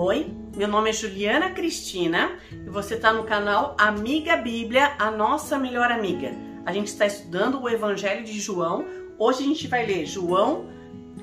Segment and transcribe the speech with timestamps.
[0.00, 5.58] Oi, meu nome é Juliana Cristina e você está no canal Amiga Bíblia, a nossa
[5.58, 6.30] melhor amiga.
[6.64, 8.86] A gente está estudando o Evangelho de João.
[9.18, 10.66] Hoje a gente vai ler João,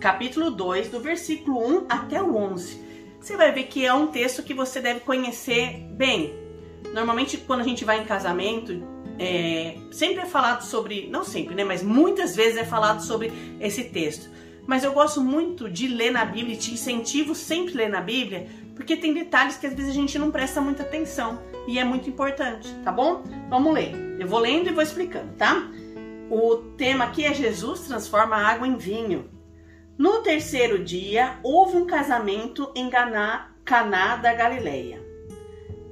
[0.02, 2.82] capítulo 2, do versículo 1 até o 11.
[3.18, 6.34] Você vai ver que é um texto que você deve conhecer bem.
[6.94, 8.86] Normalmente, quando a gente vai em casamento,
[9.18, 13.86] é, sempre é falado sobre, não sempre, né, mas muitas vezes é falado sobre esse
[13.86, 14.36] texto.
[14.68, 18.02] Mas eu gosto muito de ler na Bíblia e te incentivo sempre a ler na
[18.02, 21.84] Bíblia, porque tem detalhes que às vezes a gente não presta muita atenção e é
[21.84, 23.24] muito importante, tá bom?
[23.50, 23.96] Vamos ler.
[24.20, 25.68] Eu vou lendo e vou explicando, tá?
[26.30, 29.30] O tema aqui é Jesus transforma água em vinho.
[29.98, 35.02] No terceiro dia, houve um casamento em Caná, Caná da Galileia.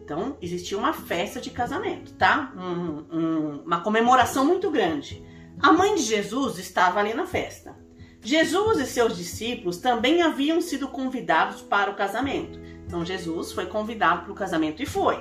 [0.04, 2.52] Então, existia uma festa de casamento, tá?
[2.58, 5.24] Um, um, uma comemoração muito grande.
[5.62, 7.74] A mãe de Jesus estava ali na festa.
[8.22, 12.60] Jesus e seus discípulos também haviam sido convidados para o casamento.
[12.94, 15.20] Então Jesus foi convidado para o casamento e foi.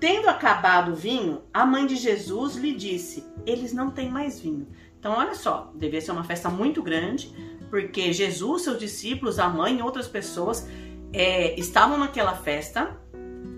[0.00, 4.66] Tendo acabado o vinho, a mãe de Jesus lhe disse: Eles não têm mais vinho.
[4.98, 7.32] Então, olha só, devia ser uma festa muito grande,
[7.70, 10.68] porque Jesus, seus discípulos, a mãe e outras pessoas
[11.12, 12.98] é, estavam naquela festa.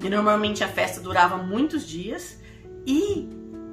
[0.04, 2.42] E normalmente a festa durava muitos dias.
[2.86, 3.26] E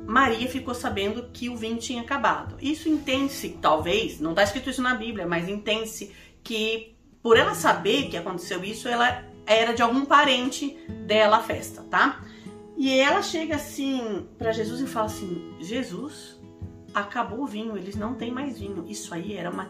[0.06, 2.56] Maria ficou sabendo que o vinho tinha acabado.
[2.62, 8.08] Isso entende-se, talvez, não está escrito isso na Bíblia, mas entende-se que por ela saber
[8.08, 12.22] que aconteceu isso, ela era de algum parente dela a festa, tá?
[12.76, 16.40] E ela chega assim para Jesus e fala assim: Jesus,
[16.94, 18.86] acabou o vinho, eles não têm mais vinho.
[18.88, 19.70] Isso aí era uma,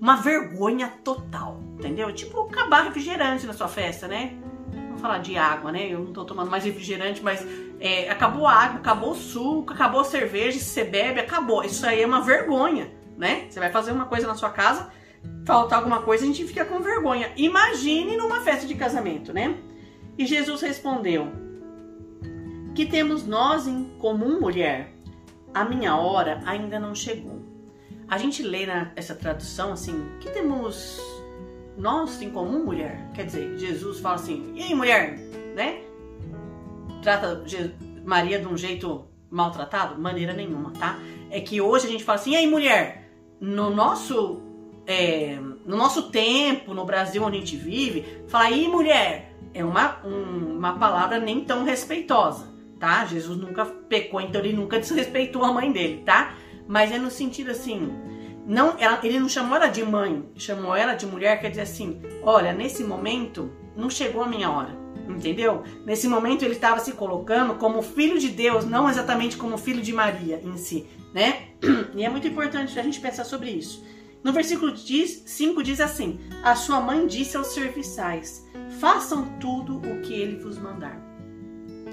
[0.00, 2.12] uma vergonha total, entendeu?
[2.12, 4.38] Tipo acabar refrigerante na sua festa, né?
[4.70, 5.88] Vamos falar de água, né?
[5.92, 7.44] Eu não tô tomando mais refrigerante, mas
[7.80, 11.64] é, acabou a água, acabou o suco, acabou a cerveja, se você bebe, acabou.
[11.64, 13.46] Isso aí é uma vergonha, né?
[13.50, 14.90] Você vai fazer uma coisa na sua casa,
[15.44, 17.32] faltar alguma coisa, a gente fica com vergonha.
[17.36, 19.56] Imagine numa festa de casamento, né?
[20.18, 21.28] E Jesus respondeu:
[22.74, 24.92] Que temos nós em comum, mulher?
[25.54, 27.44] A minha hora ainda não chegou.
[28.08, 31.00] A gente lê na, essa tradução assim: Que temos
[31.76, 33.10] nós em comum, mulher?
[33.14, 35.18] Quer dizer, Jesus fala assim: E aí, mulher?
[35.54, 35.86] Né?
[37.06, 37.40] trata
[38.04, 40.00] Maria de um jeito maltratado?
[40.00, 40.98] Maneira nenhuma, tá?
[41.30, 43.08] É que hoje a gente fala assim, e aí mulher,
[43.40, 44.42] no nosso,
[44.86, 49.98] é, no nosso tempo, no Brasil onde a gente vive, falar aí mulher é uma,
[50.04, 52.46] um, uma palavra nem tão respeitosa,
[52.78, 53.04] tá?
[53.06, 56.34] Jesus nunca pecou, então ele nunca desrespeitou a mãe dele, tá?
[56.68, 57.90] Mas é no sentido assim,
[58.46, 62.00] não, ela, ele não chamou ela de mãe, chamou ela de mulher, quer dizer assim,
[62.22, 65.62] olha, nesse momento não chegou a minha hora entendeu?
[65.84, 69.92] Nesse momento ele estava se colocando como filho de Deus, não exatamente como filho de
[69.92, 71.48] Maria em si, né?
[71.94, 73.84] E é muito importante a gente pensar sobre isso.
[74.26, 78.44] No versículo 5 diz assim: A sua mãe disse aos serviçais:
[78.80, 81.00] Façam tudo o que ele vos mandar.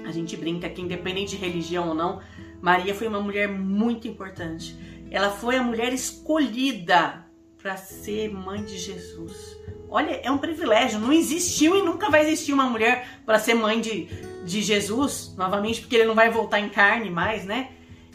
[0.04, 2.20] A gente brinca que, independente de religião ou não,
[2.60, 4.76] Maria foi uma mulher muito importante.
[5.12, 7.24] Ela foi a mulher escolhida
[7.56, 9.56] para ser mãe de Jesus.
[9.88, 10.98] Olha, é um privilégio.
[10.98, 14.06] Não existiu e nunca vai existir uma mulher para ser mãe de,
[14.44, 17.70] de Jesus, novamente, porque ele não vai voltar em carne mais, né?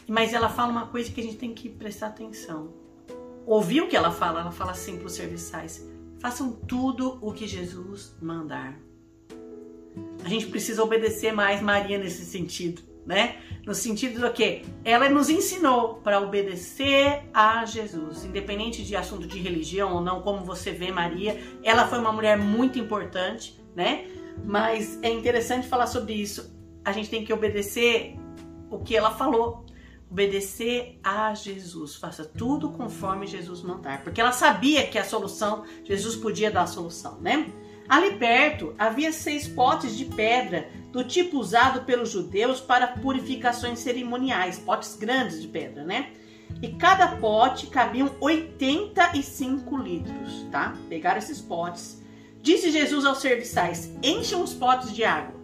[0.06, 2.89] Mas ela fala uma coisa que a gente tem que prestar atenção.
[3.50, 4.42] Ouviu o que ela fala?
[4.42, 5.84] Ela fala assim para os serviçais:
[6.20, 8.78] façam tudo o que Jesus mandar.
[10.24, 13.38] A gente precisa obedecer mais Maria nesse sentido né?
[13.66, 19.40] No sentido do que ela nos ensinou para obedecer a Jesus, independente de assunto de
[19.40, 24.06] religião ou não, como você vê Maria, ela foi uma mulher muito importante, né?
[24.46, 26.56] Mas é interessante falar sobre isso.
[26.86, 28.16] A gente tem que obedecer
[28.70, 29.66] o que ela falou,
[30.09, 31.96] obedecer a Jesus.
[31.96, 36.68] Faça tudo conforme Jesus mandar, porque ela sabia que a solução, Jesus podia dar a
[36.68, 37.52] solução, né?
[37.88, 44.59] Ali perto havia seis potes de pedra, do tipo usado pelos judeus para purificações cerimoniais,
[44.59, 46.12] potes grandes de pedra, né?
[46.62, 50.76] E cada pote cabiam 85 litros, tá?
[50.88, 52.02] Pegaram esses potes.
[52.41, 55.39] Disse Jesus aos serviçais: encham os potes de água.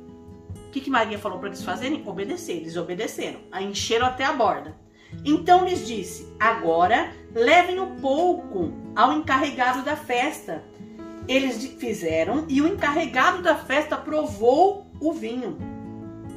[0.75, 2.03] Que, que Maria falou para eles fazerem?
[2.05, 2.57] Obedecer.
[2.57, 4.75] Eles obedeceram, a encheram até a borda.
[5.23, 10.61] Então lhes disse: agora levem um pouco ao encarregado da festa
[11.29, 15.57] eles fizeram e o encarregado da festa provou o vinho.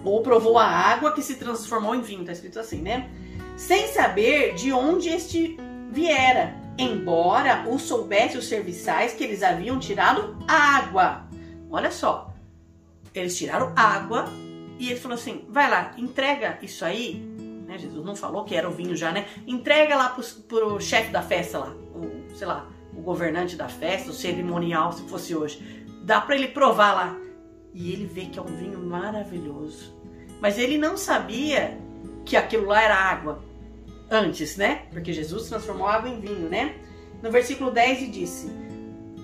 [0.05, 3.11] Ou provou a água que se transformou em vinho, tá escrito assim, né?
[3.57, 5.59] Sem saber de onde este
[5.91, 11.27] viera, embora o soubesse os serviçais que eles haviam tirado água.
[11.69, 12.28] Olha só,
[13.15, 14.27] eles tiraram água
[14.79, 17.15] e ele falou assim: vai lá, entrega isso aí.
[17.67, 17.77] Né?
[17.79, 19.27] Jesus não falou que era o vinho já, né?
[19.47, 24.11] Entrega lá pro, pro chefe da festa lá, o, sei lá, o governante da festa,
[24.11, 25.87] o cerimonial, se fosse hoje.
[26.03, 27.17] Dá para ele provar lá.
[27.75, 29.95] e ele vê que é um vinho maravilhoso.
[30.41, 31.79] Mas ele não sabia
[32.25, 33.43] que aquilo lá era água
[34.11, 34.87] antes, né?
[34.91, 36.77] Porque Jesus transformou água em vinho, né?
[37.23, 38.51] No versículo 10 ele disse: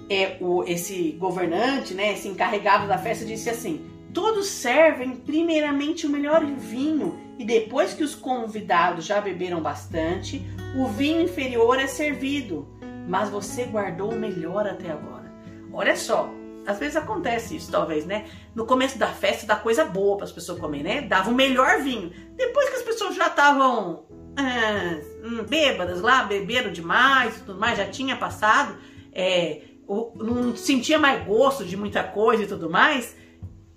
[0.08, 6.10] é, o, esse governante, né, esse encarregado da festa, disse assim: Todos servem primeiramente o
[6.10, 10.42] melhor vinho, e depois que os convidados já beberam bastante,
[10.76, 12.68] o vinho inferior é servido.
[13.08, 15.32] Mas você guardou o melhor até agora.
[15.72, 16.30] Olha só,
[16.66, 18.26] às vezes acontece isso, talvez, né?
[18.54, 21.02] No começo da festa dá coisa boa para as pessoas comer, né?
[21.02, 22.10] Dava o melhor vinho.
[22.36, 24.04] Depois que as pessoas já estavam
[24.36, 28.76] ah, hum, bêbadas lá, beberam demais, tudo mais, já tinha passado,
[29.12, 33.16] é, não sentia mais gosto de muita coisa e tudo mais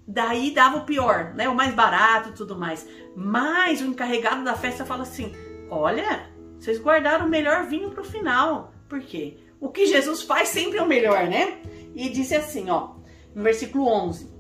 [0.08, 1.50] daí dava o pior, né?
[1.50, 2.88] O mais barato e tudo mais.
[3.16, 5.36] Mas o encarregado da festa fala assim:
[5.70, 8.72] olha, vocês guardaram o melhor vinho para o final.
[8.88, 9.38] Por quê?
[9.60, 11.58] O que Jesus faz sempre é o melhor, né?
[11.94, 12.92] E disse assim, ó,
[13.36, 14.32] no versículo 11: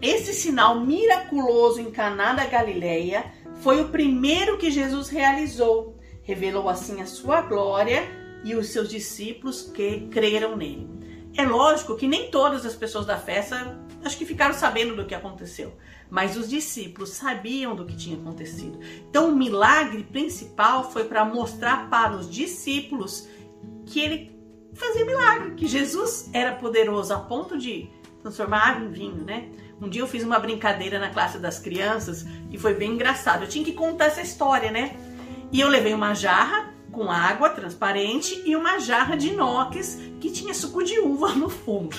[0.00, 3.24] Esse sinal miraculoso em Caná da Galileia
[3.56, 5.98] foi o primeiro que Jesus realizou.
[6.22, 10.88] Revelou assim a sua glória e os seus discípulos que creram nele.
[11.34, 15.14] É lógico que nem todas as pessoas da festa acho que ficaram sabendo do que
[15.14, 15.76] aconteceu,
[16.10, 18.78] mas os discípulos sabiam do que tinha acontecido.
[19.08, 23.28] Então o milagre principal foi para mostrar para os discípulos
[23.86, 24.36] que ele
[24.74, 27.88] fazia milagre, que Jesus era poderoso a ponto de
[28.20, 29.48] transformar água em vinho, né?
[29.80, 33.42] Um dia eu fiz uma brincadeira na classe das crianças e foi bem engraçado.
[33.42, 34.96] Eu tinha que contar essa história, né?
[35.50, 40.54] E eu levei uma jarra com água transparente e uma jarra de inox que tinha
[40.54, 41.96] suco de uva no fundo.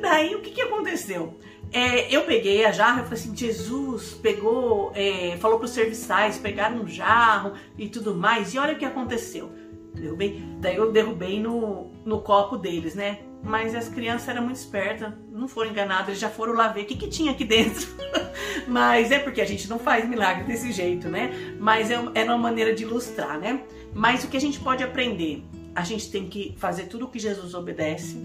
[0.00, 1.36] Daí o que, que aconteceu?
[1.72, 6.38] É, eu peguei a jarra e falei assim: Jesus pegou, é, falou para os serviçais
[6.38, 9.50] pegar um jarro e tudo mais, e olha o que aconteceu.
[9.94, 13.20] Derrubei, daí eu derrubei no, no copo deles, né?
[13.42, 16.96] Mas as crianças eram muito espertas, não foram enganadas, já foram lá ver o que,
[16.96, 17.88] que tinha aqui dentro.
[18.68, 21.56] Mas é porque a gente não faz milagre desse jeito, né?
[21.58, 23.62] Mas é, é uma maneira de ilustrar, né?
[23.94, 25.42] Mas o que a gente pode aprender?
[25.74, 28.18] A gente tem que fazer tudo o que Jesus obedece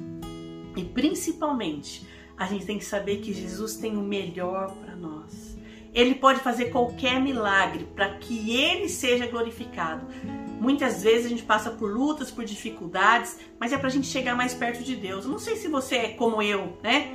[0.76, 2.06] e principalmente
[2.38, 5.56] a gente tem que saber que Jesus tem o melhor para nós.
[5.94, 10.06] Ele pode fazer qualquer milagre para que ele seja glorificado.
[10.66, 14.36] Muitas vezes a gente passa por lutas, por dificuldades, mas é para a gente chegar
[14.36, 15.24] mais perto de Deus.
[15.24, 17.12] Eu não sei se você é como eu, né?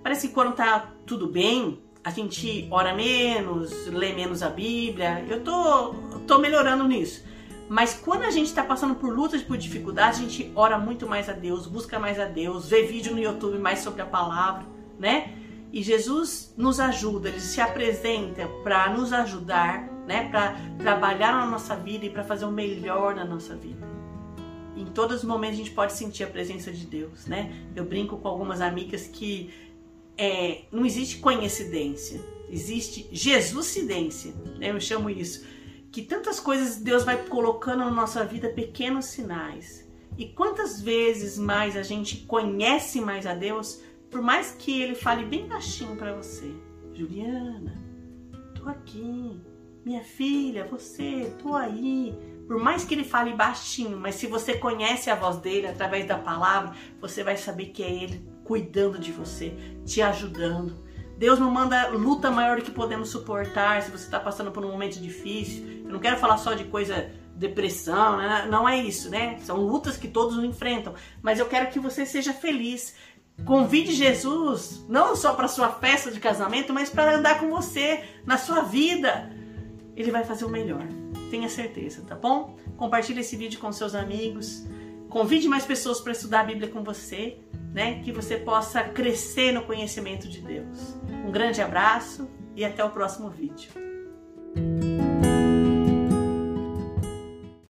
[0.00, 5.26] Parece que quando tá tudo bem, a gente ora menos, lê menos a Bíblia.
[5.28, 5.94] Eu tô,
[6.24, 7.24] tô melhorando nisso.
[7.68, 11.28] Mas quando a gente está passando por lutas, por dificuldades, a gente ora muito mais
[11.28, 14.64] a Deus, busca mais a Deus, vê vídeo no YouTube mais sobre a palavra,
[15.00, 15.32] né?
[15.72, 20.28] E Jesus nos ajuda, ele se apresenta para nos ajudar, né?
[20.30, 23.86] Para trabalhar na nossa vida e para fazer o melhor na nossa vida.
[24.76, 27.52] Em todos os momentos a gente pode sentir a presença de Deus, né?
[27.76, 29.52] Eu brinco com algumas amigas que
[30.16, 34.70] é, não existe coincidência, existe Jesuscidência, né?
[34.70, 35.44] eu chamo isso
[35.94, 39.88] que tantas coisas Deus vai colocando na nossa vida pequenos sinais.
[40.18, 43.80] E quantas vezes mais a gente conhece mais a Deus,
[44.10, 46.52] por mais que ele fale bem baixinho para você.
[46.92, 47.80] Juliana,
[48.56, 49.40] tô aqui.
[49.84, 52.16] Minha filha, você, tô aí.
[52.46, 56.16] Por mais que ele fale baixinho, mas se você conhece a voz dele através da
[56.16, 60.82] palavra, você vai saber que é ele cuidando de você, te ajudando.
[61.18, 64.70] Deus não manda luta maior do que podemos suportar se você está passando por um
[64.70, 65.82] momento difícil.
[65.84, 68.46] Eu não quero falar só de coisa depressão, né?
[68.50, 69.38] não é isso, né?
[69.40, 70.94] São lutas que todos enfrentam.
[71.22, 72.94] Mas eu quero que você seja feliz.
[73.44, 78.38] Convide Jesus não só para sua festa de casamento, mas para andar com você na
[78.38, 79.30] sua vida.
[79.96, 80.86] Ele vai fazer o melhor.
[81.30, 82.56] Tenha certeza, tá bom?
[82.76, 84.66] Compartilhe esse vídeo com seus amigos.
[85.08, 87.38] Convide mais pessoas para estudar a Bíblia com você
[87.74, 88.00] né?
[88.04, 90.94] Que você possa crescer no conhecimento de Deus.
[91.26, 93.83] Um grande abraço e até o próximo vídeo.